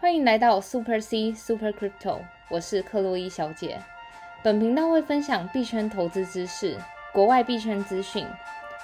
[0.00, 3.82] 欢迎来到 Super C Super Crypto，我是克洛伊小姐。
[4.44, 6.78] 本频道会分享币圈投资知识、
[7.12, 8.24] 国外币圈资讯，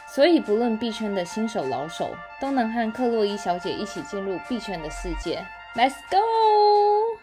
[0.08, 5.46] 所以不论币圈的新手老手，都能和克洛伊小姐一起进入币圈的世界。
[5.77, 7.17] Let's go！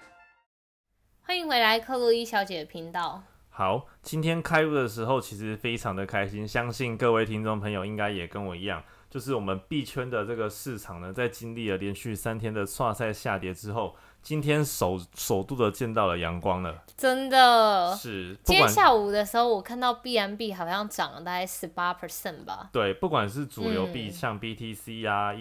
[1.24, 3.22] 欢迎回来克洛伊小姐的频道。
[3.50, 8.82] 好，今天开录的时候其实非常的开心，相信各位听众朋友应该也跟我一样，
[9.12, 16.82] 就是我们币圈的这个市场呢，在经历了连续三天的刷赛下跌之后，今天首首度的见到了阳光了。
[16.96, 22.70] 真的，是，今天下午的时候，我看到 B M B 好像涨了大概十八 percent 吧。
[22.72, 25.34] 对，不管是主流币，嗯像 BTC 啊、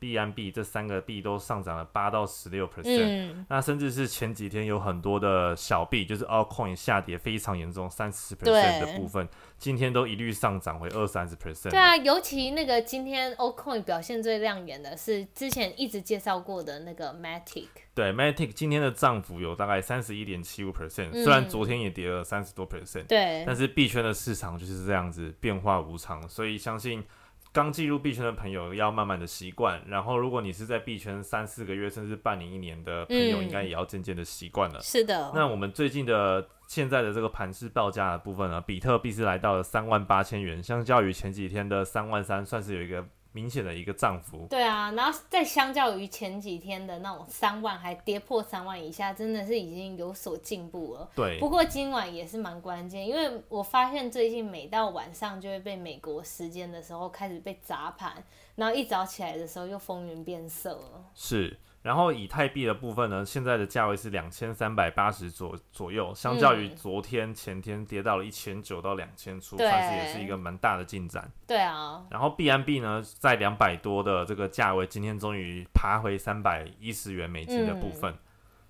[0.00, 3.04] BNB 这三个币都上涨了八到十六 percent。
[3.04, 11.70] 嗯，那甚至是前几天有很多的小币，就是 altcoin 下跌非常严重，三十 percent 的部分，今天都一律上涨回二三十 percent。
[11.70, 17.66] 对啊，尤其那个今天 Ocoin 表现最亮眼的是之前一直介绍过的那个 Matic。
[17.94, 27.04] 对，Matic 今天的涨幅有大概三十一点七五 percent，嗯虽然昨天也跌了三十多 percent，对，但是币圈的市场就是这样子变化无常，所以相信
[27.52, 34.80] 刚进入币圈的朋友要慢慢的习惯，然后如果你是在币圈三四个月甚至半年一年的朋友，嗯应该也要渐渐的习惯了。
[34.80, 44.46] 是的，那我们最近的现在的这个盘势报价的部分呢，比特币是来到了三万八千元，相较于前几天的三万三，算是有一个明显的一个涨幅。
[44.50, 51.10] 对啊，然后再相较于前几天的那种三万还跌破三万以下，真的是已经有所进步了。
[51.14, 58.22] 对不，过今晚也是蛮关键，因为我发现最近每到晚上就会被美国时间的时候开始被砸盘，
[58.56, 61.04] 然后一早起来的时候又风云变色了。
[61.14, 61.58] 是。
[61.82, 71.30] 然后以太币的部分呢，现在的价位是两千三百八十左左右，相较于嗯昨天、前天跌到了一千九到两千出，算是也是一个蛮大的进展。
[71.46, 78.18] 对啊，然后 BNB 呢，在两百多的这个价位，今天终于爬回三百一十元美金的部分，嗯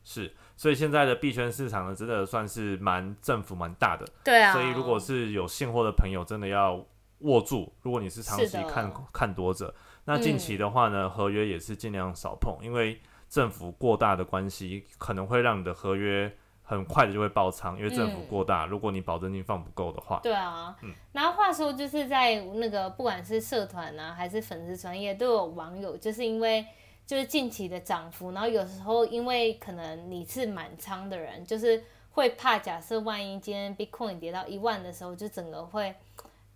[0.04, 4.06] 是，所以现在的币圈市场呢，真的算是蛮政府蛮大的。
[4.22, 4.52] 对啊。
[4.52, 6.82] 所以如果是有现货的朋友，真的要
[7.20, 7.72] 握住。
[7.82, 9.74] 如果你是长期看看多者，
[10.08, 12.98] 那近期的话呢，合约也是尽量少碰，因为
[13.28, 18.26] 政府过大的关系，可能会让你的合约很快的就会爆仓，因为政府嗯。
[18.26, 20.94] 过大，如果你保证金放不够的话，对啊，嗯。
[21.12, 26.64] 然后话说就是在那个不管是社团啊还是粉丝专业，都有网友就是因为
[27.06, 35.94] 就是近期的涨幅，然后有时候因为可能你是满仓的人，就是会怕假设万一今天 Bitcoin 跌到一万的时候，就整个会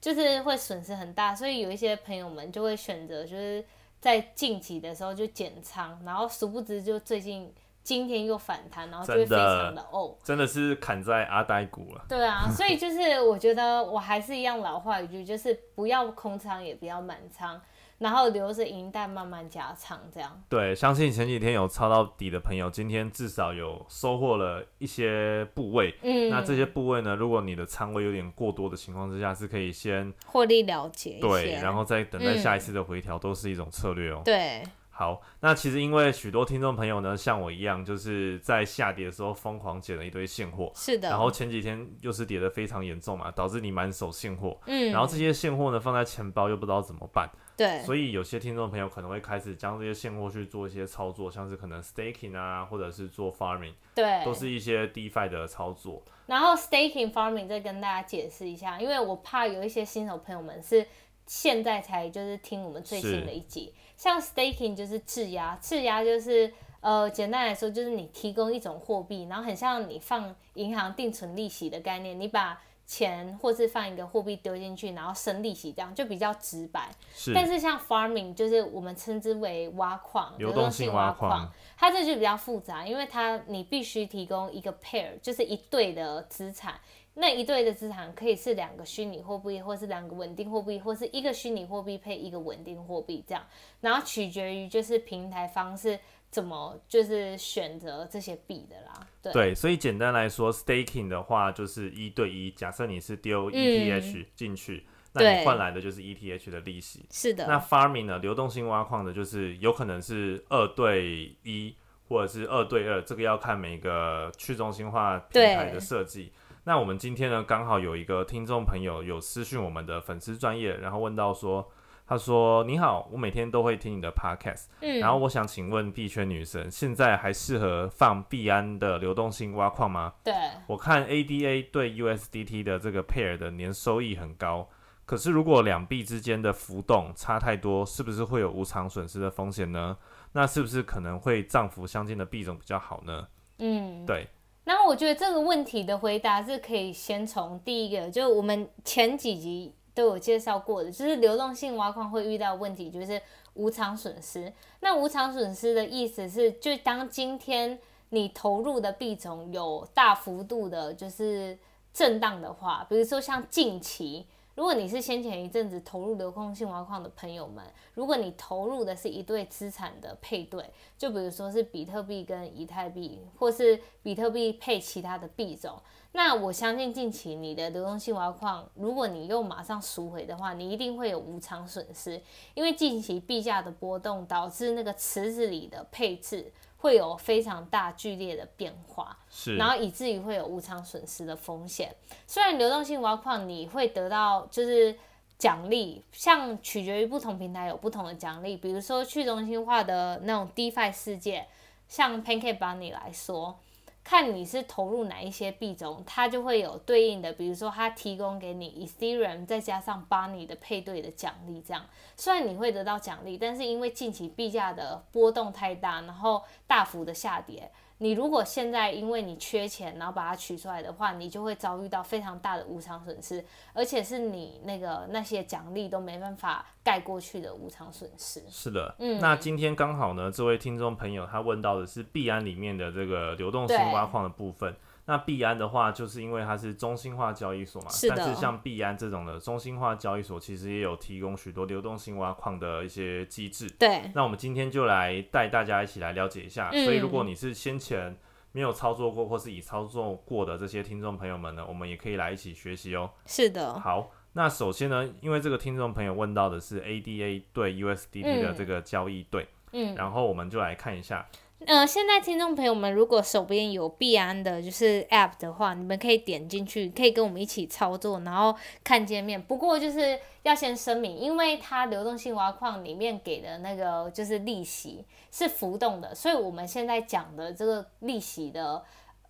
[0.03, 3.65] 就是会损失很大，所以有一些朋友们就会选择就是
[4.01, 7.55] 在近期的时候就减仓，然后殊不知就最近
[7.85, 10.13] 今天又反弹，然后就会非常的哦。
[10.25, 12.05] 真的是砍在阿呆股了。
[12.09, 17.61] 对啊，所以就是我觉得我还是一样老话一句，就是不要空仓，也不要满仓，
[18.03, 20.43] 然后留着银弹慢慢加仓，这样。
[20.49, 25.95] 对，相信前几天有抄到底的朋友，今天至少有收获了一些部位。
[26.03, 34.21] 嗯，那这些部位呢，如果你的仓位有点过多的情况之下，是可以先获利了结对，然后再等待嗯下一次的回调，都是一种策略哦。
[34.25, 41.09] 对，好，那其实因为许多听众朋友呢，像我一样，就是在下跌的时候疯狂捡了一堆现货，是的。
[41.09, 56.03] 然后前几天又是跌得非常严重嘛，导致你满手现货，嗯，然后这些现货呢放在钱包又不知道怎么办，对，所以有些听众朋友可能会开始将这些现货去做一些操作，像是可能 staking 啊，或者是做 farming，对，都是一些 DeFi 的操作。
[56.27, 60.87] 然后 staking farming 再跟大家解释一下，因为我怕有一些新手朋友们是
[61.27, 72.61] 现在才就是听我们最新的一集，像 staking 就是质押，质押就是呃简单来说就是你提供一种货币，然后很像你放银行定存利息的概念，你把
[72.93, 76.91] 钱或是放一个货币丢进去，然后生利息，这样就比较直白。
[77.15, 86.79] 是，但是像 farming 就是我们称之为挖矿、流动性挖挖矿，它这就比较复杂，因为它你必须提供一个 pair，就是一对的资产。
[87.15, 93.45] 那一对的资产可以是两个虚拟货币，或是两个稳定货币，或是一个虚拟货币配一个稳定货币这样，
[93.81, 95.99] 然后取决于就是平台方是
[96.33, 99.07] 怎么就是选择这些币的啦。
[99.23, 107.05] 对，对，所以简单来说，staking 的话就是一对一，假设你是丢 ETH 进去，那你换来的就是 ETH 的利息。
[107.11, 111.77] 是的，那 farming 呢，流动性挖矿的，就是有可能是二对一，
[112.09, 116.33] 或者是二对二，这个要看每个去中心化平台的设计。
[116.65, 121.71] 那我们今天呢，刚好有一个听众朋友有私讯我们的粉丝专业，然后问到说，
[122.13, 130.13] 他说：“你好，我每天都会听你的 podcast，、嗯，然后我想请问币圈女神，现在还适合放币安的流动性挖矿吗？
[130.23, 130.35] 对，
[130.67, 134.69] 我看 ADA 对 USDT 的这个 pair 的年收益很高，
[135.07, 139.97] 可是如果两币之间的浮动差太多，是不是会有无偿损失的风险呢？
[140.33, 143.27] 那是不是可能会涨幅相近的币种比较好呢？
[143.57, 144.29] 嗯，对。
[144.65, 153.21] 那我觉得这个问题的回答是可以先从第一个，就我们前几集都有介绍过的，就是流动性挖矿会遇到问题，就是
[153.55, 154.53] 无偿损失。
[154.81, 157.79] 那无偿损失的意思是，就当今天
[158.11, 161.59] 你投入的币种有大幅度的，就是
[161.93, 164.27] 震荡的话，比如说像近期。
[164.55, 167.65] 如果你是先前一阵子投入流动性挖矿的朋友们，
[167.95, 170.63] 如果你投入的是一对资产的配对，
[170.99, 175.81] 就比如说是比特币跟以太币，或是比特币配其他的币种，
[176.13, 182.21] 那我相信近期你的流动性挖矿，如果你又马上赎回的话，你一定会有无偿损失，
[182.53, 186.53] 因为近期币价的波动导致那个池子里的配置。
[186.83, 191.95] 会有非常大剧烈的变化，是，然后以至于会有无偿损失的风险。
[192.27, 194.93] 虽然流动性挖矿你会得到就是
[195.39, 201.47] 奖励，像取决于不同平台有不同的奖励，比如说去中心化的那种 DeFi 世界，
[201.87, 203.57] 像 Pancake Bunny 来说。
[204.05, 217.71] 看你是投入哪一些币种，它就会有对应的，比如说它提供给你 Ethereum 再加上 b u n n y 的配对的奖励，这样虽然你会得到奖励，但是因为近期币价的波动太大，然后大幅的下跌。
[218.03, 228.43] 你如果现在因为你缺钱，然后把它取出来的话，你就会遭遇到非常大的无偿损失，而且是你那个那些奖励都没办法盖过去的无偿损失。
[228.49, 234.75] 是的，嗯，那今天刚好呢，这位听众朋友他问到的是币安里面的这个流动性挖矿的部分。
[235.05, 243.69] 那币安的话，就是因为它是中心化交易所嘛，但是像币安这种的中心化交易所，其实也有提供许多流动性挖矿的一些机制。
[243.79, 246.71] 对，那我们今天就来带大家一起来了解一下。
[246.71, 248.17] 所以，如果你是先前
[248.53, 253.11] 没有操作过或是已操作过的这些听众朋友们呢，我们也可以来一起学习哦。
[253.27, 253.81] 是的。
[253.81, 261.27] 好，那首先呢，因为这个听众朋友问到的是 ADA 对 USDT 的这个交易对，嗯，然后我们就来看一下。
[261.67, 269.41] 呃，现在听众朋友们，如果手边有币安的，就是 App 的话，你们可以点进去，可以跟我们一起操作，然后看界面。
[269.41, 278.83] 不过就是要先声明，因为它流动性挖矿里面给的那个就是利息是浮动的，所以我们现在讲的这个利息的。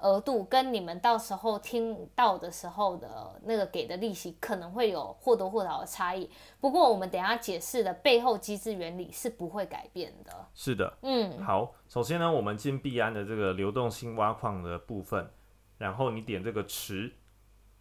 [0.02, 6.28] 额度跟你们到时候听到的时候的那个给的利息可能会有或多或少的差异，
[6.60, 10.46] 不过我们等下解释的背后机制原理是不会改变的。
[10.54, 15.30] 是的，嗯，好，首先呢，我们进币安的这个流动性挖矿的部分，
[15.78, 17.12] 然后你点这个池，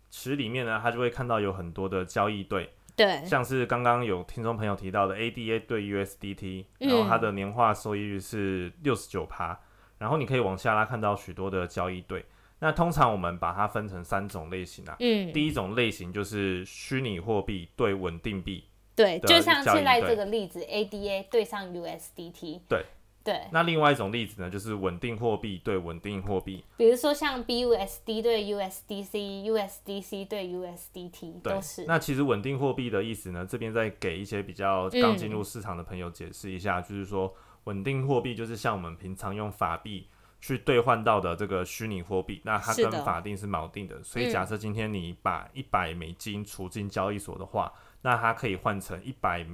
[0.09, 9.59] 池里面呢，它就会看到有很多的交易对，对，像是刚刚有听众朋友提到的 ADA 对 USDT，然后它的年化收益率是六十九趴。
[10.01, 12.25] 然后你可以往下拉，看到许多的交易对。
[12.57, 14.95] 那通常我们把它分成三种类型啊。
[14.99, 15.31] 嗯。
[15.31, 18.63] 第一种类型就是虚拟货币对稳定币。
[18.95, 22.61] 对，就像现在这个例子，ADA 对上 USDT。
[22.67, 22.83] 对。
[23.23, 23.41] 对。
[23.51, 26.63] 那另外一种例子呢，就是稳定货币对稳定货币。
[26.77, 31.85] 比如说像 BUSD 对 USDC，USDC 对 USDT 都是。
[31.85, 37.31] 那其实稳定货币的意思呢，这边再给一些比较刚进入市场的朋友解释一下，就是说。
[37.65, 40.07] 稳定货币就是像我们平常用法币
[40.39, 44.01] 去兑换到的这个虚拟货币，那它跟法定是锚定的。
[44.03, 47.71] 所以假设今天你把一百美金储进交易所的话，
[48.01, 49.45] 那它可以换成一百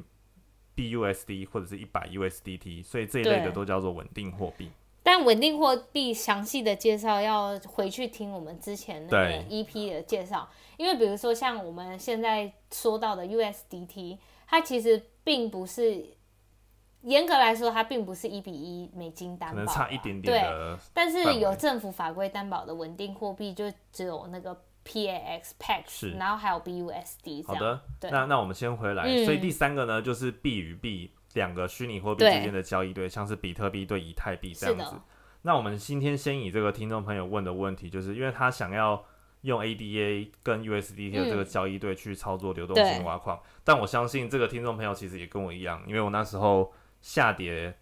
[0.77, 4.71] BUSD 或者是一百 USDT，所以这一类的都叫做稳定货币。
[5.03, 16.15] 但稳定货币详细的介绍要回去听我们之前那个 EP 的介绍，因为比如说像我们现在说到的 USDT，它其实并不是。
[17.07, 20.77] 严格来说，它并不是一比一美金担保，可能差一点点的。
[20.93, 27.47] 但是有政府法规担保的稳定货币，就只有那个 PAX、PAX，然后还有 BUSD。
[27.47, 29.03] 好的，那那我们先回来。
[29.23, 34.99] 所以第三个呢，就是币与币两个虚拟货币之间的交易对，像是比特币对以太币这样子。
[35.43, 39.01] 那我们今天先以这个听众朋友问的问题，就是因为他想要
[39.43, 46.69] 用 ADA 跟 USDT 的这个交易对去操作流动性挖矿，但我相信这个听众朋友其实也跟我一样，因为我那时候。
[47.07, 47.73] 下跌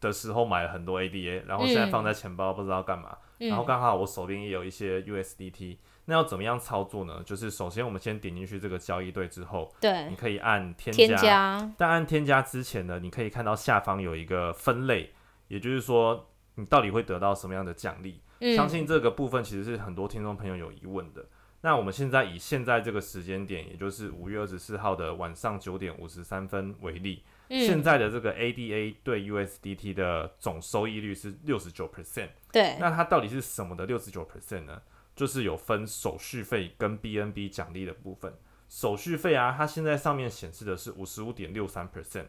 [0.00, 3.16] 的时候买了很多 ADA，然后现在放在钱包不知道干嘛。
[3.38, 7.22] 然后刚好我手边也有一些 USDT，那要怎么样操作呢？
[7.24, 11.72] 就是首先我们先点进去这个交易对之后，对，你可以按添加。
[11.78, 15.12] 但按添加之前呢，你可以看到下方有一个分类，
[15.46, 18.20] 也就是说你到底会得到什么样的奖励。
[18.56, 21.24] 相信这个部分其实是很多听众朋友有疑问的。
[21.60, 27.22] 那我们现在以现在这个时间点，也就是五月二十四号的晚上九点五十三分为例。
[27.60, 32.30] 现在的这个 ADA 对 USDT 的总收益率是六十九 percent。
[32.50, 34.80] 对，那它到底是什么的六十九 percent 呢？
[35.14, 38.34] 就是有分手续费跟 BNB 奖励的部分。
[38.68, 42.28] 手续费啊，它现在上面显示的是五十五点六三 percent，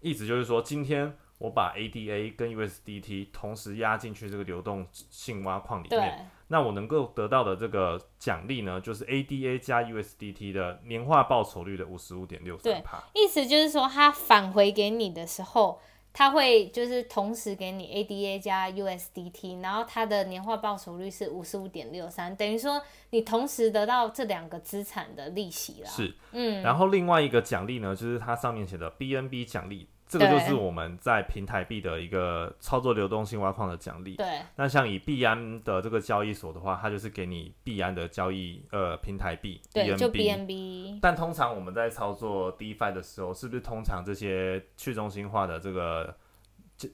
[0.00, 13.04] 意思就是说，今天我把 ADA 跟 USDT 同时压进去这个流动性挖矿里面，那我能够得到的这个奖励呢，就是 ADA 加 USDT 的年化报酬率的五十五点六三帕。
[13.14, 15.78] 意思就是说，它返回给你的时候，
[16.12, 25.90] 它会就是同时给你 ADA 加 USDT，然后它的年化报酬率是五十五点六三，等于说你同时得到这两个资产的利息啦。
[25.90, 34.16] 是，嗯，然后另外一个奖励呢，就是它上面写的 BNB 奖励，这个就是我们在平台币的一个操作流动性挖矿的奖励。
[34.16, 40.98] 对那像以币安的这个交易所的话，它就是给你币安的交易呃平台币对，就 BNB。
[41.02, 46.16] 但通常我们在操作 DeFi 的时候，是不是通常这些去中心化的这个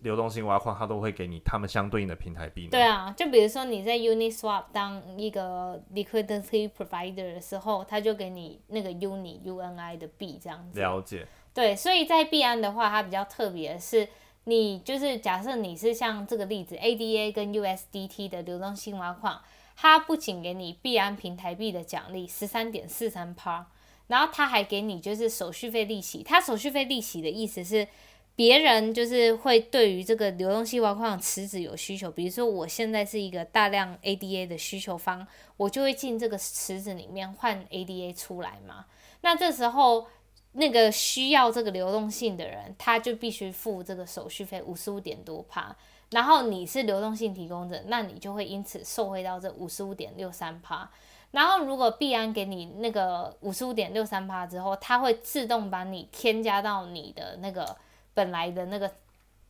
[0.01, 2.71] 流动性挖矿，它都会给你他们相对应的平台币呢？
[2.71, 10.81] 对啊，就比如说你在 Uniswap 当一个 liquidity provider 的时候，他就给你那个 Uni UNI 的币这样子。
[10.81, 11.27] 了解。
[11.55, 14.09] 对，所以在币安的话，它比较特别的是，
[14.45, 19.41] 你就是假设你是像这个例子 ADA 跟 USDT 的流动性挖矿，
[19.77, 23.67] 它不仅给你币安平台币的奖励十三点四三趴，
[24.09, 26.25] 然后它还给你就是手续费利息。
[26.25, 27.87] 它手续费利息的意思是，
[28.35, 35.25] 别人就是会对于这个流动性挖矿池子有需求，比如说我现在是一个大量 ADA 的需求方，
[35.57, 38.87] 我就会进这个池子里面换 ADA 出来嘛。
[39.21, 40.09] 那这时候
[40.55, 45.75] 那个需要这个流动性的人，他就必须付这个手续费五十五点多趴。
[46.11, 50.89] 然后你是流动性提供者，那你就会因此受惠到这五十五点六三趴。
[51.33, 57.77] 然后如果币安给你那个五十五点六三趴之后，它会自动把你添加到你的那个
[58.13, 58.89] 本来的那个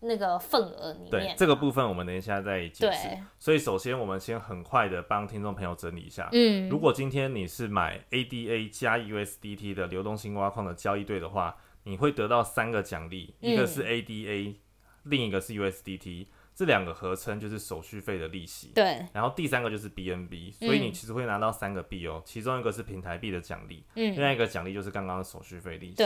[0.05, 1.35] 那个份额里对面。
[1.37, 3.09] 这个部分，我们等一下再解释。
[3.39, 6.29] 所以首先，我们先很快的帮听众朋友整理一下。
[6.33, 14.55] 嗯，如果今天你是买 ADA 加 USDT 的流动性挖矿的交易对的话，你会得到三个奖励，嗯一个是 ADA，、
[15.03, 18.73] 另一个是 USDT，这两个合称就是手续费的利息。
[18.75, 26.05] 对，然后第三个就是 BNB，所以你其实会拿到三个币哦，其中一个是平台币的奖励，另嗯，外一个奖励就是刚刚的手续费利息。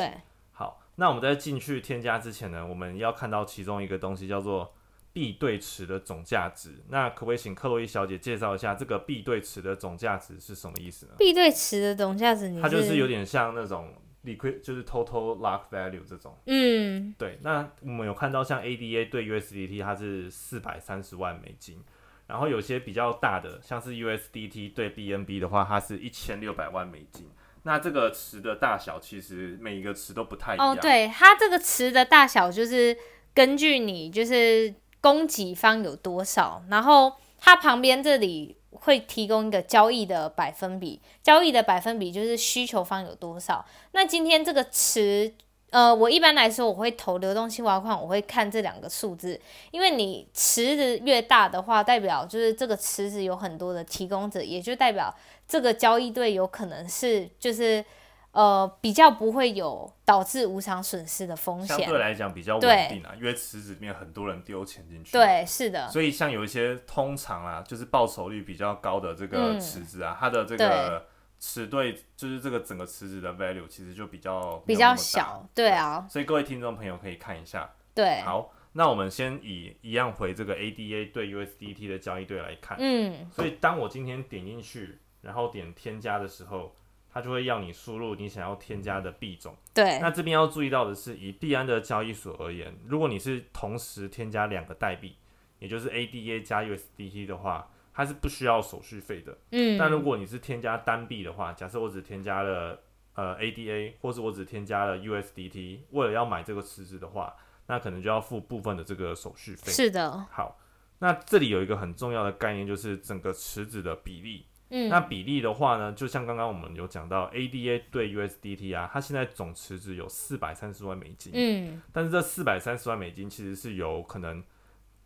[1.00, 4.74] 那我们在进去添加之前呢，我们要看到其中一个东西叫做
[5.12, 6.82] 币对池的总价值。
[6.88, 11.12] 那可不可以请克洛伊小姐介绍一下这个币对池的总价值是什么意思呢？
[11.16, 16.36] 币对池的总价值你它就是有点像那种 liquid，就是 total lock value 这种。
[16.46, 21.80] 嗯对，那我们有看到像 ADA 对 USDT 它是四百三十万美金，
[22.26, 27.30] 然后有些比较大的像是 USDT 对 BNB 的话，它是一千六百万美金。
[27.64, 30.70] 那这个词的大小其实每一个词都不太一样。
[30.70, 32.96] 哦，对，它这个词的大小就是
[33.34, 43.64] 根据你就是供给方有多少，然后它旁边这里会提供一个交易的百分比，交易的百分比就是需求方有多少。
[43.92, 45.34] 那今天这个词。
[45.70, 49.38] 呃，我一般来说我会投流动性挖矿，我会看这两个数字，
[49.70, 55.14] 因为你池子越大的话，代表就是这个池子有很多的提供者，也就代表
[55.46, 57.84] 这个交易对有可能是就是
[58.32, 61.88] 呃比较不会有导致无偿损失的风险相。
[61.90, 65.12] 对来讲比较稳定啊，因为池子里面很多人丢钱进去。。
[65.12, 71.06] 对，是的，所以像有一些通常啊，就是报酬率比较高的这个嗯池子啊，它的这个
[71.40, 77.70] 池对，就是这个整个池子的 value 其实就比较比较小，对啊，所以各位听众朋友可以看一下。
[77.94, 82.76] 对，好，那我们先以一样回这个 ADA 对 USDT 的交易对来看。
[82.80, 86.74] 嗯，所以当我今天点进去，然后点添加的时候，
[87.12, 89.56] 它就会要你输入你想要添加的币种。
[89.74, 95.16] 对，那这边要注意到的是，以币安的交易所而言，如果你是同时添加两个代币，
[95.58, 99.36] 也就是 ADA 加 USDT 的话，它是不需要手续费的。
[99.50, 102.78] 嗯，但如果你是添加单币的话，假设我只添加了
[103.14, 107.34] 呃 ADA，或是我只添加了 USDT，为了要买这个池子的话，
[107.66, 109.72] 那可能就要付部分的这个手续费。
[109.72, 110.60] 是的，好，
[111.00, 114.46] 那这里有一个很重要的概念，就是整个池子的比例。
[114.70, 124.44] 嗯，那比例的话呢，就像刚刚我们有讲到 ADA 对 USDT 啊，它现在总池子有四百三十万美金，嗯，但是这四百三十万美金其实是有可能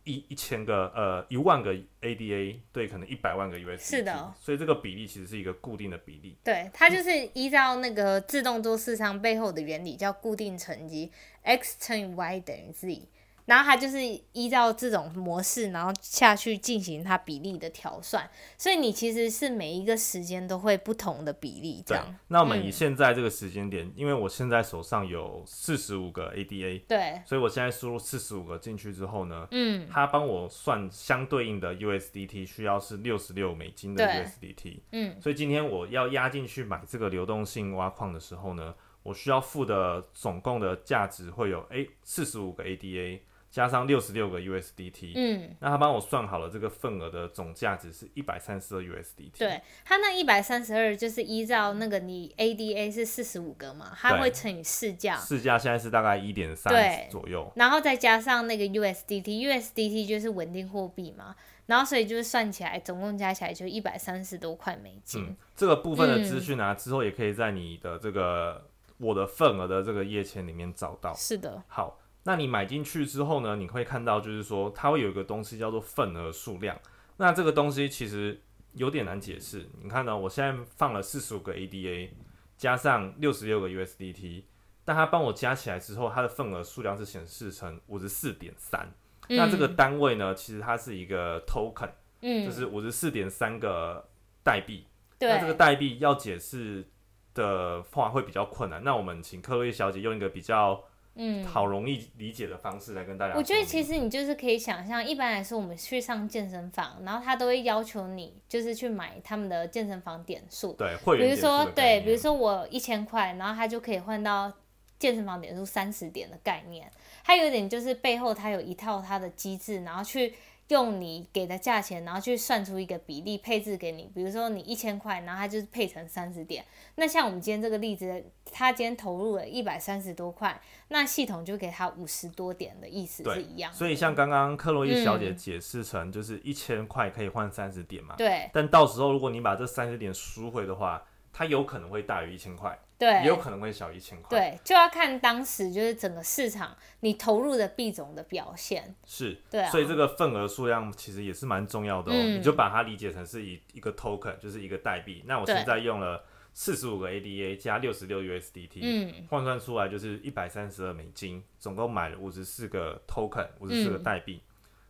[0.03, 6.37] 一一千个呃一万个 ADA 对可能一百万个 USDT，是的，所以这个比例其实是一个固定的比例。
[6.43, 11.11] 对，它就是依照那个自动做市场背后的原理，叫固定乘积
[11.43, 13.07] ，x 乘以 y 等于 z。
[13.45, 13.99] 然后它就是
[14.31, 38.73] 依照这种模式，然后下去进行它比例的调算，所以你其实是每一个时间都会不同的比例这对样。，那我们以嗯现在这个时间点，因为我现在手上有四十五个 ADA，对，所以我现在输入四十五个进去之后呢，嗯，它帮我算相对应的 USDT 需要是六十六美金的 USDT，嗯，所以今天我要压进去买这个流动性挖矿的时候呢，
[39.03, 43.19] 我需要付的总共的价值会有诶四十五个 ADA
[43.53, 49.37] 加上六十六个 USDT，嗯，那他帮我算好了这个份额的总价值是一百三十二 USDT。
[49.37, 56.73] 对，他那一百三十二就是依照那个你 ADA 是四十五个嘛，它会乘以市价，市价现在是大概一点三
[57.11, 57.51] 左右。
[57.55, 61.35] 然后再加上那个 USDT，USDT 就是稳定货币嘛，
[61.67, 65.23] 然后所以就是算起来，总共加起来就一百三十多块美金。
[65.23, 68.65] 嗯，这个部分的资讯啊，之后也可以在你的这个
[68.97, 71.13] 我的份额的这个页签里面找到。
[71.13, 76.77] 是的，好，那你买进去之后呢，你会看到就是说它会有一个东西叫做份额数量。
[77.17, 78.41] 那这个东西其实
[78.73, 79.69] 有点难解释。
[79.81, 82.09] 你看呢，我现在放了四十五个 ADA，
[82.57, 84.43] 加上六十六个 USDT，
[84.85, 88.91] 但它帮我加起来之后，它的份额数量是显示成五十四点三。
[89.29, 91.89] 那这个单位呢，其实它是一个 token，
[92.21, 94.09] 嗯，就是五十四点三个
[94.43, 94.85] 代币。
[95.19, 96.85] 对，那这个代币要解释
[97.33, 98.83] 的话会比较困难。
[98.83, 100.83] 那我们请克洛伊小姐用一个比较
[101.15, 101.45] 嗯。
[101.45, 103.35] 好容易理解的方式来跟大家。
[103.35, 114.51] 我觉得其实你就是可以想象，一般来说我们去上健身房，然后他都会要求你就是去买他们的健身房点数，对会员比如说对，比如说我一千块，然后他就可以换到
[114.97, 116.91] 健身房点数三十点的概念。
[117.25, 120.33] 它有点就是背后它有一套它的机制，然后去
[120.73, 124.09] 用你给的价钱，然后去算出一个比例配置给你。
[124.15, 126.65] 比如说你一千块，然后它就是配成三十点。
[126.95, 133.77] 那像我们今天这个例子，他今天投入了一百三十多块，那系统就给他五十多点的意思是一样的。
[133.77, 148.95] 所以像刚刚克洛伊小姐嗯解释成就是一千块可以换三十点嘛，对但到时候如果你把这三十点赎回的话，它有可能会大于一千块，也有可能会小于一千块。，对，就要看当时就是整个市场你投入的币种的表现。
[149.05, 152.15] 是，对啊所以这个份额数量其实也是蛮重要的哦。
[152.15, 155.23] 嗯你就把它理解成是一一个 token，就是一个代币。
[155.25, 164.41] 那我现在用了四十五个 ADA 加六十六 USDT，嗯换算出来就是一百三十二美金，总共买了五十四个 token，五十四个嗯代币。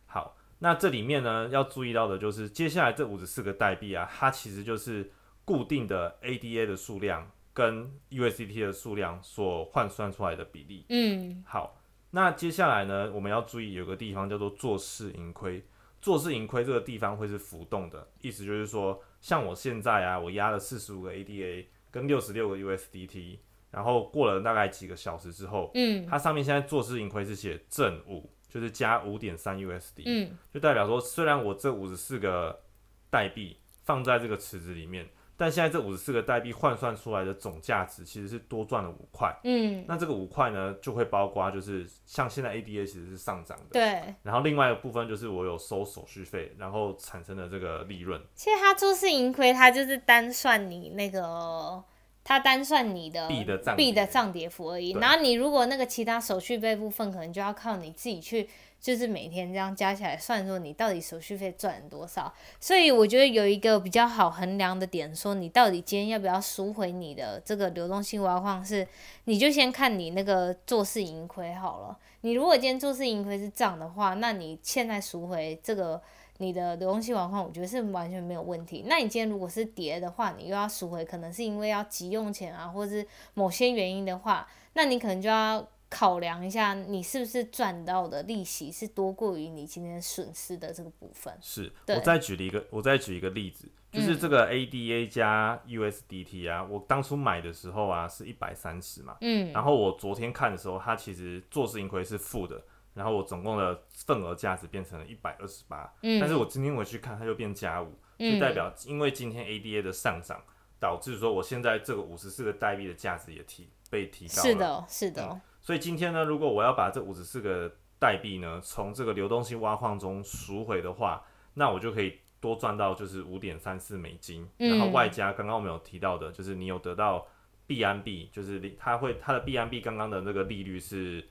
[0.06, 5.10] 好，那这里面呢要注意到的就是，接下来这五十四个代币啊，它其实就是
[5.44, 10.84] 固定的 ADA 的数量跟 USDT 的数量所换算出来的比例。
[10.90, 15.64] 嗯好，那接下来呢，我们要注意有个地方叫做做市盈亏。
[16.02, 23.38] 做市盈亏这个地方会是浮动的，意思就是说，像我现在啊，我压了四十五个 ADA 跟六十六个 USDT，
[23.70, 32.60] 然后过了大概几个小时之后，嗯它上面现在做市盈亏是写正五，就是加五点三 USD，、嗯就代表说，虽然我这五十四个
[33.08, 39.34] 代币放在这个池子里面，但现在这五十四个代币换算出来的总价值其实是多赚了五块。
[39.42, 44.14] 嗯，那这个五块呢，就会包括就是像现在 ADA 其实是上涨的，对。
[44.22, 48.20] 然后另外一个部分就是我有收手续费，然后产生的这个利润。
[48.34, 51.82] 其实它做事盈亏，它就是单算你那个，
[52.22, 54.92] 它单算你的币的涨币的跌涨跌幅而已。
[54.92, 58.48] 然后你如果那个其他手续费部分，可能就要靠你自己去，
[58.84, 62.30] 就是每天这样加起来算，说你到底手续费赚多少。
[62.60, 68.86] 所以我觉得有一个比较好衡量的点，说你到底今天要不要赎回你的这个流动性挖矿是，
[69.24, 71.98] 你就先看你那个做市盈亏好了。
[72.20, 75.98] 你如果今天做市盈亏是涨的话，那你现在赎回这个
[76.36, 78.84] 你的流动性挖矿，我觉得是完全没有问题。
[78.86, 91.32] 那你今天如果是跌的话，你又要赎回，可能是因为要急用钱啊，或者是某些原因的话，那你可能就要考量一下，你是不是赚到的利息是多过于你今天损失的这个部分。
[91.40, 99.52] 是我再举了一个，我再举一个例子，就是这个 ADA 加 USDT 啊，我当初买的时候啊是一百三十嘛，嗯。
[99.52, 102.60] 然后我昨天看的时候，它其实做市盈亏是负的，
[102.92, 106.18] 然后我总共的份额价值变成了一百二十八，嗯。
[106.18, 110.42] 但是我今天回去看，它就变加五，就代表因为今天 ADA 的上涨，
[110.80, 114.42] 导致说我现在这个五十四个代币的价值也提被提高了。
[114.42, 121.24] 是的，是的，所以今天呢，如果我要把这五十四个代币呢从这个流动性挖矿中赎回的话，
[121.54, 127.26] 那我就可以多赚到就是五点三四美金，嗯然后外加刚刚我们有提到的，就是你有得到
[127.66, 131.26] 币安币，就是它会它的币安币刚刚的那个利率是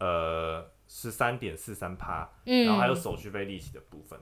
[0.00, 4.18] 呃十三点四三趴，然后还有嗯，手续费利息的部分。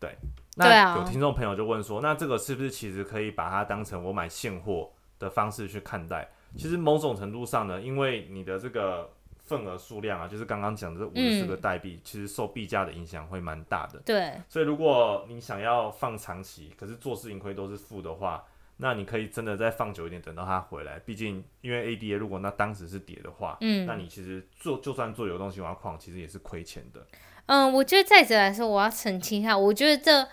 [0.00, 0.16] 对，
[0.56, 6.30] 那有听众朋友就问说，那这个是不是其实可以把它当成我买现货的方式去看待？
[6.56, 14.00] 其实某种程度上呢，因为你的这个份额数量啊，就是刚刚讲的这五十四个嗯代币，其实受币价的影响会蛮大的。
[14.04, 18.44] 对，所以如果你想要放长期，可是做市盈亏都是负的话，
[18.78, 20.98] 那你可以真的再放久一点，等到它回来。
[21.00, 27.06] 毕竟因为 ADA 如果那当时是跌的话，嗯那你其实做就算做流动性挖矿，其实也是亏钱的。
[27.46, 30.26] 嗯，我觉得再者来说，我要澄清一下，我觉得这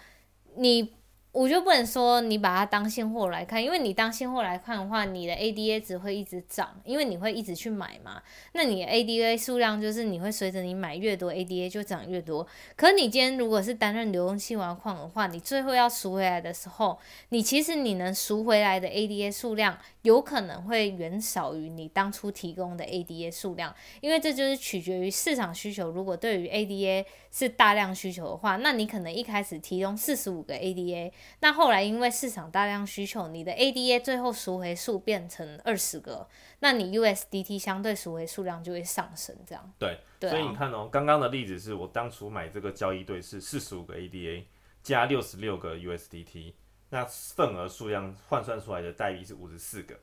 [0.56, 0.94] 你
[1.34, 8.22] 我就不能说你把它当现货来看，因为你当现货来看的话，你的 ADA 只会一直涨，因为你会一直去买嘛。
[8.52, 12.46] 那你 ADA 数量就是你会随着你买越多，ADA 就涨越多。
[12.76, 25.90] 可你今天如果是担任流动性挖矿的话，你最后要赎回来的时候，你其实你能赎回来的 ADA 数量有可能会远少于你当初提供的 ADA 数量，因为这就是取决于市场需求。
[25.90, 31.10] 如果对于 ADA 是大量需求的话，那你可能一开始提供四十五个 ADA。
[31.40, 36.28] 那后来因为市场大量需求，你的 ADA 最后赎回数变成二十个，
[36.60, 39.74] 那你 USDT 相对赎回数量就会上升，这样。
[39.80, 44.44] 对，所以你看哦，刚刚的例子是我当初买这个交易对是四十五个 ADA
[44.84, 46.54] 加六十六个 USDT，
[46.90, 49.98] 那份额数量换算出来的代币是五十四个。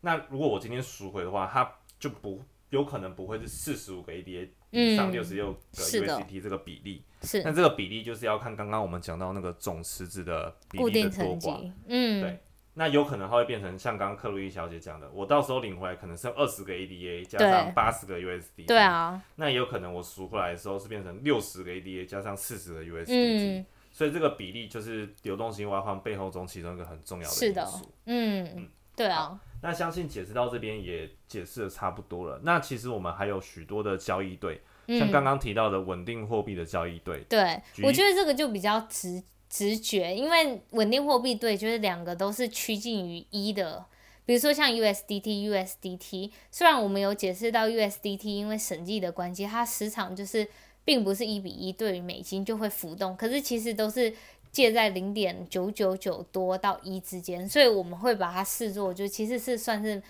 [0.00, 4.48] 那如果我今天赎回的话，它就不有可能不会是四十五个 ADA。
[4.96, 7.42] 上六十六个 USDT 这个比例，是。
[7.42, 12.38] 那这个比例就是要看刚刚我们讲到那个总池子的比例的多寡，嗯，对，
[12.74, 29.40] 那有可能它会变成像刚刚克洛伊小姐讲的，我到时候领回来可能是二十个 ADA 加上八十个 USDT，对啊，那也有可能我赎回来的时候是变成六十个 ADA 加上四十个 USDT，所以这个比例就是流动性挖矿背后中其中一个很重要的因素，嗯，对啊。
[29.60, 32.40] 那相信解释到这边也解释的差不多了。
[32.44, 37.24] 那其实我们还有许多的交易对，像刚刚提到的稳定货币的交易对。
[37.28, 43.84] 对，我觉得这个就比较直直觉，因为稳定货币对就是两个都是趋近于一的。
[44.24, 50.46] 比如说像 USDT、USDT，虽然我们有解释到 USDT 因为审计的关系，它时常就是
[50.84, 54.14] 并不是一比一对于美金就会浮动，可是其实都是。
[54.50, 60.02] 介在零点九九九多到一之间，所以我们会把它视作就其实是算是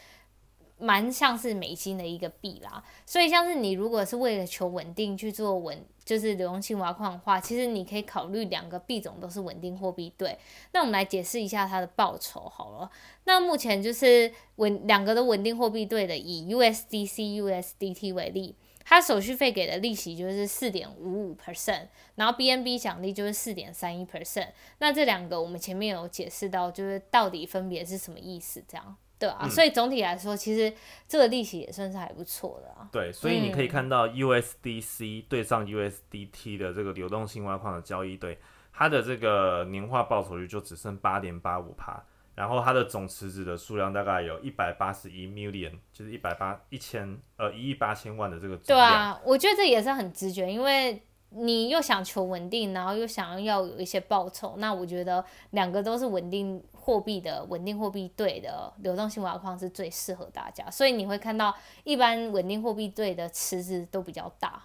[0.79, 2.83] 蛮像是美金的一个币啦。
[3.05, 10.39] 所以像是你如果是为了求稳定去做稳，就是流动性挖矿的话，其实你可以考虑两个币种都是稳定货币对。
[10.73, 12.91] 那我们来解释一下它的报酬好了。
[13.25, 18.55] 那目前就是稳两个都稳定货币对的，以 USDC、USDT 为例。
[18.89, 24.49] 它手续费给的利息就是四点五五 percent，然后 BNB 奖励就是四点三一 percent。
[24.79, 29.47] 那这两个我们前面有解释到，就是到底分别是什么意思，这样对啊。
[29.47, 30.73] 所以总体来说，其实
[31.07, 32.89] 这个利息也算是还不错的啊。
[32.91, 38.39] 对，所以你可以看到 USDC 对上 USDT 的这个流动性挖矿的交易对，
[38.73, 42.03] 它的这个年化报酬率就只剩八点八五帕。
[42.39, 48.79] 然后它的总池子的数量大概有一百八十一 million，就是一百八一千呃一亿八千万的这个总量。
[48.79, 64.63] 对啊，我觉得这也是很直觉，因为你又想求稳定，然后又想要有一些报酬，那我觉得两个都是稳定货币的稳定货币对的流动性挖矿是最适合大家，所以你会看到一般稳定货币对的池子都比较大。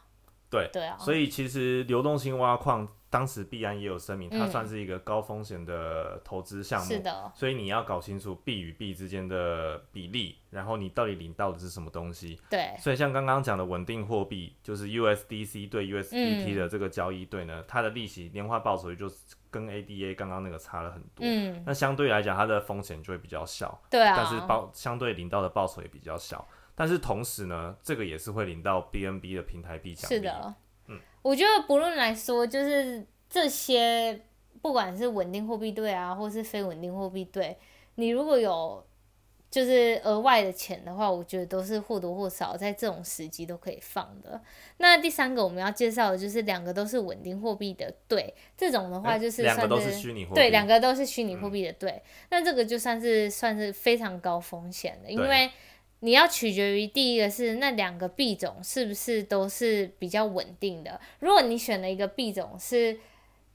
[0.51, 2.87] 对对啊，所以其实流动性挖矿。
[3.13, 12.41] 当时币安也有声明，它算是一个高风险的投资项目，是的，所以你要搞清楚币与币之间的比例，然后你到底领到的是什么东西。
[12.49, 19.07] 对，所以像刚刚讲的稳定货币，就是 USDC 对 USDT 的这个交易对呢，它的利息年化报酬率就
[19.51, 21.19] 跟 ADA 刚刚那个差了很多。
[21.19, 23.79] 嗯，那相对来讲，它的风险就会比较小。
[23.91, 30.15] 对啊，但是报相对领到的报酬也比较小，但是同时呢，这个也是会领到 BNB 的平台币奖励。
[30.15, 30.55] 是的，嗯，
[31.23, 33.03] 我觉得不论来说，就是。
[33.33, 34.21] 这些
[34.61, 37.57] 不管是稳定货币对啊，或是非稳定货币对，
[37.95, 38.85] 你如果有
[39.49, 44.39] 就是额外的钱的话，我觉得都是或多或少在这种时机都可以放的。
[44.77, 55.49] 那第三个我们要介绍的就是两个都是稳定货币的对，这种的话就是两个都是虚拟货币，对，两个都是虚拟货币的对，那这个就算是算是非常高风险的，因为
[56.03, 60.99] 你要取决于第一个是那两个币种是不是都是比较稳定的。
[61.19, 62.99] 如果你选了一个币种是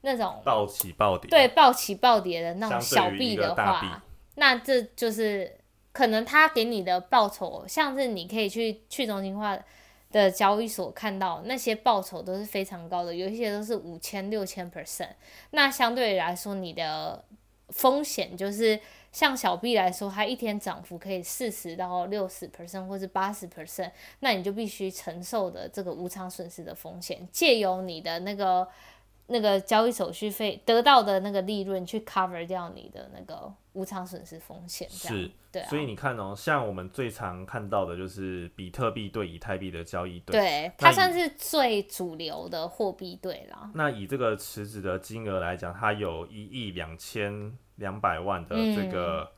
[0.01, 5.59] 那种暴起暴跌，对暴起暴跌的那种小币的话，那这就是
[5.91, 9.55] 可能他给你的报酬，像是你可以去去中心化
[10.11, 15.09] 的交易所看到那些报酬都是非常高的，有一些都是五千六千 percent。
[15.51, 17.23] 那相对来说，你的
[17.67, 18.79] 风险就是
[19.11, 28.67] 像小币来说，它一天涨幅可以四十到六十 percent 或是八十 percent，那你就必须承受的这个无偿损失的风险，借由你的那个。
[29.29, 35.61] 那个交易手续费得到的那个利润去 cover 掉你的那个无偿损失风险，是，对。
[35.63, 43.69] 所以你看哦，像我们最常看到的就是比特币对以太币的交易对，对，它算是最主流的货币对啦。
[43.75, 49.31] 那以这个池子的金额来讲，它有一亿两千两百万的这个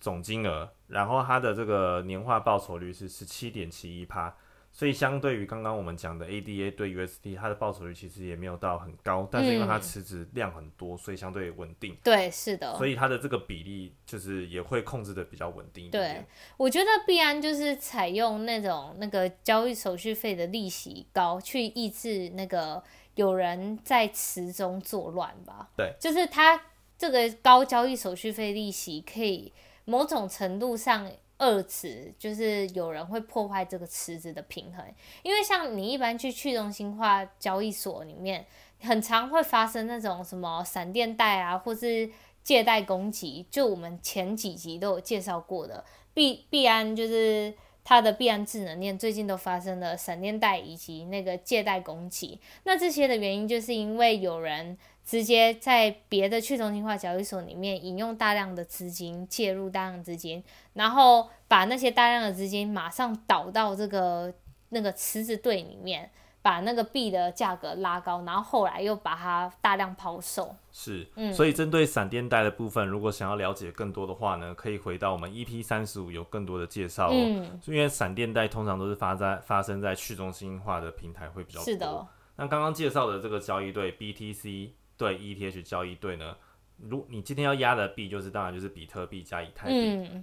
[0.00, 4.34] 总金额，然后它的这个年化报酬率是十七点七一趴。
[4.76, 11.96] 所以相对于刚刚我们讲的 ADA 对 USD，它的报酬率其实也没有到很高，但是因为它池子量很多，所以相对稳定。
[12.04, 12.76] 对，是的。
[12.76, 15.90] 所以它的这个比例就是也会控制的比较稳定一点。
[15.90, 16.24] 对，
[16.58, 22.84] 我觉得币安就是采用那种那个交易手续费的利息高，去抑制那个
[23.14, 25.70] 有人在池中作乱吧。
[25.74, 26.60] 对，就是它
[26.98, 29.50] 这个高交易手续费利息可以
[29.86, 31.10] 某种程度上。
[31.38, 34.84] 二次就是有人会破坏这个池子的平衡，
[35.22, 38.46] 因为像你一般去去中心化交易所里面，
[38.80, 42.10] 很常会发生那种什么闪电贷啊，或是
[42.42, 54.78] 借贷攻击，就我们前几集都有介绍过的币币安，就是它的币安智能链最近都发生了闪电贷以及那个借贷攻击，那这些的原因就是因为有人。
[55.06, 60.42] 直接在别的去中心化交易所里面引用大量的资金介入大量资金，
[60.72, 64.34] 然后把那些大量的资金马上导到这个
[64.70, 66.10] 那个池子队里面，
[66.42, 70.52] 把那个币的价格拉高，然后后来又把它大量抛售。
[70.72, 77.14] 是，所以针对闪电贷的部分，如果想要了解更多的话呢，可以回到我们 EP 三十五有更多的介绍哦。
[77.14, 81.64] 嗯，因为闪电贷通常都是发在发生在去中心化的平台会比较多。
[81.64, 82.06] 是的。
[82.34, 84.70] 那刚刚介绍的这个交易对 BTC。
[84.96, 86.36] 对 ETH 交易对呢，
[86.78, 89.74] 如你今天要压的币就是当然就是比特币加以太币，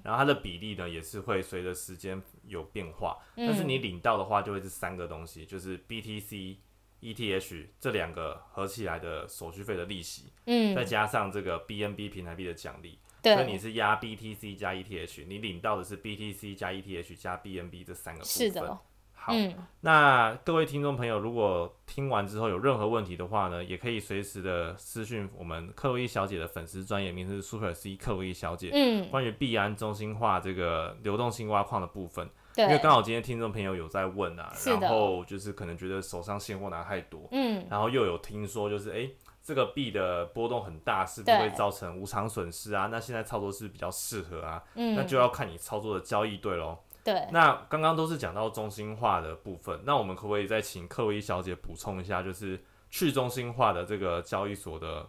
[0.03, 6.57] 然后它的比例呢也是会随着时间有变化，但是你领到的话就会是三个东西，就是 BTC、
[7.01, 18.25] ETH 这两个合起来的手续费的利息，嗯，再加上这个 BNB 平台币的奖励，所以你是压 BTC 加 ETH，你领到的是 BTC 加 ETH 加 BNB 这三个部
[18.59, 18.77] 分。
[19.25, 19.33] 好，
[19.79, 28.71] 那各位听众朋友，如果听完之后有任何问题的话呢，也可以随时的私讯我们克洛伊小姐的粉丝专业名是 Super C 克洛伊小姐。
[28.73, 39.09] 嗯，关于币安中心化这个流动性挖矿的部分，因为刚好今天听众朋友有在问啊，然后就是可能觉得手上现货拿太多，嗯，然后又有听说就是哎
[39.41, 42.89] 这个币的波动很大，是不会造成无偿损失啊？
[42.91, 46.77] 那现在操作是比较适合啊，嗯，那就要看你操作的交易对喽。
[47.03, 52.57] 对，那刚刚都是讲到中心化的部分，那我们可不可以再请克洛伊小姐补充一下，就是
[52.89, 55.05] 去中心化的这个交易所的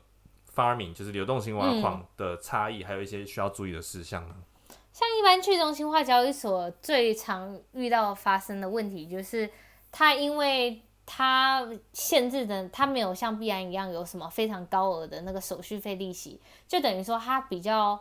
[0.53, 4.35] farming，就是流动性挖矿的差异，还有一些需要注意的事项呢？
[4.93, 9.49] 像一般去中心化交易所最常遇到发生的问题，就是
[9.93, 18.01] 它因为它限制的，它没有像币安一样有什么非常高额的那个手续费利息，就等于说它比较。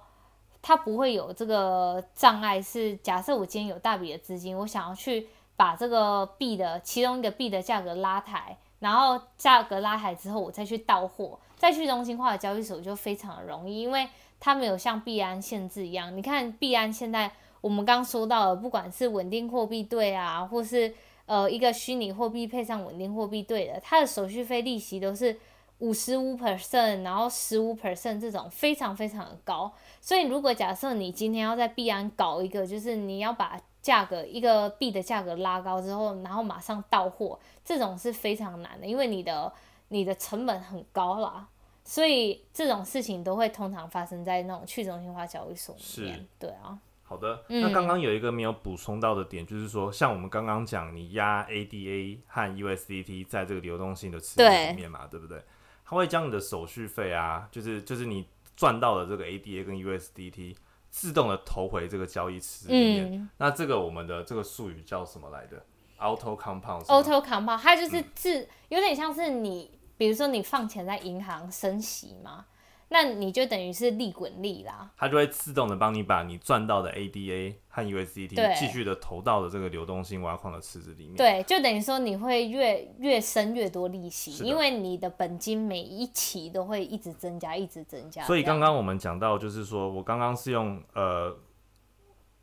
[0.63, 14.07] 它不会有这个障碍，是假设我今天有大笔的资金，我想要去把这个币的其中一个币的价格拉抬，然后价格拉抬之后，我再去到货，再去中心化的交易所就非常的容易，因为
[14.39, 16.15] 它没有像币安限制一样。
[16.15, 20.93] 你看币安现在我们刚说到的，不管是稳定货币对啊，或是
[21.25, 25.37] 呃一个虚拟货币配上稳定货币对的，它的手续费利息都是。
[25.83, 29.69] 五十五 percent，然后十五 percent 这种非常非常的高，
[29.99, 39.51] 所以如果假设你今天要在币安搞一个，就是你要把价格一个币的价格拉高之后，然后马上到货，这种是非常难的，因为你的
[39.89, 41.45] 你的成本很高啦，
[41.83, 46.25] 所以这种事情都会通常发生在那种去中心化交易所里面。
[46.39, 46.79] 对啊。
[47.05, 55.43] 好的，那刚刚有一个没有补充到的点，就是说，像我们刚刚讲，你压 ADA 和 USDT 在这个流动性的池里面嘛，对不对？
[55.85, 60.55] 它会将你的手续费啊，就是就是你赚到的这个 ADA 跟 USDT
[60.89, 63.29] 自动的投回这个交易池里面。
[63.37, 65.65] 那这个我们的这个术语叫什么来的
[65.99, 66.83] ？Auto Compound。
[66.85, 72.45] Auto Compound，它就是自有点像是你，比如说你放钱在银行升息嘛。
[72.93, 81.15] 那你就等于是利滚利啦，它就会自动的帮你把你赚到的 ADA 和 USDT 继续的投到的这个流动性挖矿的池子里面。
[81.15, 88.23] 对，就等于说你会越越生越多利息，因为你的本金每一期都会一直增加，一直增加。
[88.25, 91.35] 所以刚刚我们讲到，就是说我刚刚是用呃，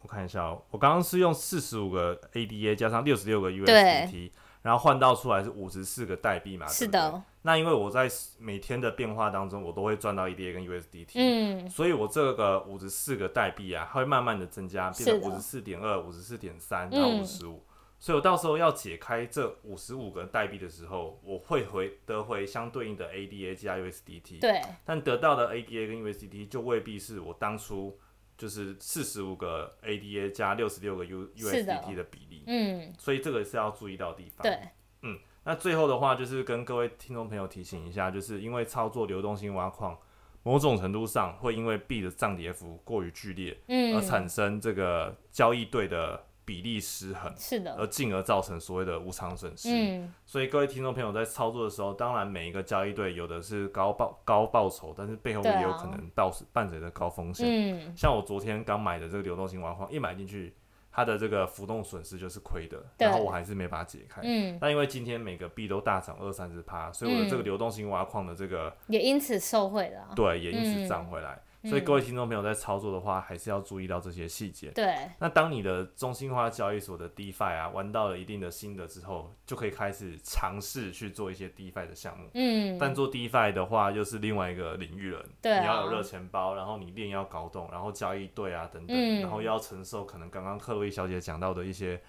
[0.03, 4.33] 我看一下哦，我刚刚是用四十五个 ADA 加上六十六个 USDT。
[4.63, 6.67] 然后换到出来是五十四个代币嘛？
[6.67, 7.23] 是的。
[7.43, 8.07] 那因为我在
[8.39, 17.63] 每天的变化当中，我都会赚到 EDA 跟 USDT，嗯，所以我这个五十四个代币啊，它会慢慢的增加，变成五十四点二、五十四点三然后五十五。
[17.99, 24.61] 所以我到时候要解开这五十五个代币的时候，我会回得回相对应的 ADA 加 USDT，对。
[24.85, 27.99] 但得到的 ADA 跟 USDT 就未必是我当初。
[28.41, 32.03] 就是四十五个 ADA 加六十六个 U USDT 的。
[32.05, 34.43] 比例，嗯，所以这个是要注意到地方。
[34.43, 34.59] 对，
[35.03, 39.95] 嗯，那最后的话就是跟各位听众朋友提醒一下，就是因为操作流动性挖矿，
[40.43, 49.69] 某种程度上会因为币的涨跌幅过于剧烈，嗯，而产生这个交易对的比例失衡，是的，而进而造成所谓的无偿损失。
[49.71, 57.47] 嗯，所以各位听众朋友在操作的时候，当然每一个交易对有的是高报高报酬，但是背后也有可能伴伴随着高风险。
[57.49, 60.55] 嗯，像我昨天刚买的这个流动性挖矿，一买进去，
[60.91, 64.21] 它的这个浮动损失就是亏的，然后我还是没把它解开。
[64.25, 70.13] 嗯，那因为今天每个币都大涨二三十趴，所以我的这个流动性挖矿的这个、也因此受惠了啊。
[70.17, 71.41] 对也因此嗯涨回来。
[71.65, 74.71] 所以各位听众朋友在操作的话，还是要注意到这些细节。
[74.71, 82.31] 对，那当你的中心化交易所的 DeFi 啊玩到了一定的心得之后，就可以开始尝试去做一些 DeFi 的项目。
[82.35, 85.23] 嗯，但做 DeFi 的话，又是另外一个领域了。
[85.43, 92.01] 对啊你要有热钱包，然后你链要搞懂，然后交易对啊等等，嗯然后又要承受可能刚刚克洛伊小姐讲到的一些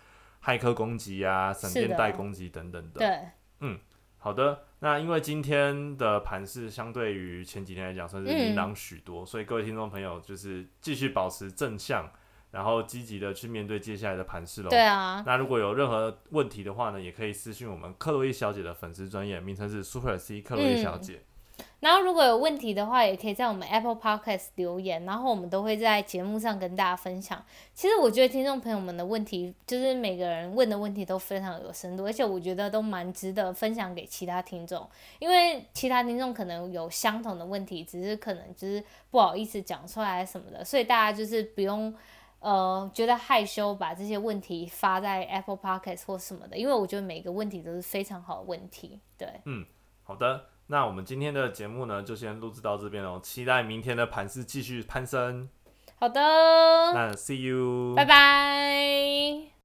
[0.44, 3.00] 骇客攻击啊、闪电贷攻击等等的。
[3.00, 3.70] 对，
[4.24, 12.08] 好的，那因为今天的盘势相对于前几天来讲算是明朗许多，所以各位听众朋友就是继续保持正向，
[12.52, 14.70] 然后积极的去面对接下来的盘势喽。
[14.70, 21.24] 对啊，那如果有任何问题的话呢，也可以私信我们克洛伊小姐的粉丝专业，名称是 Super C 克洛伊小姐。
[21.80, 27.44] 然后如果有问题的话，也可以在我们 Apple Podcast 留言，然后我们都会在节目上跟大家分享。
[27.74, 34.88] 其实我觉得听众朋友们的问题，就是每个人问的问题都非常有深度，而且我觉得都蛮值得分享给其他听众，
[35.20, 41.94] 因为其他听众可能有相同的问题，只是可能就是不好意思讲出来什么的，所以大家就是不用。
[42.42, 49.00] 呃，觉得害羞把这些问题发在 Apple Podcast 或什么的，因为我觉得每个问题都是非常好的问题。
[49.16, 49.64] 对，嗯
[50.02, 55.50] 好的，那我们今天的节目呢，就先录制到这边喽，期待明天的盘势继续攀升。
[56.00, 59.61] 好的，那 see you，拜拜。